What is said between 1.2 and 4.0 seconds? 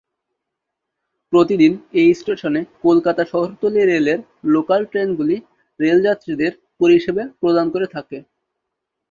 প্রতিদিন এই স্টেশনে কলকাতা শহরতলি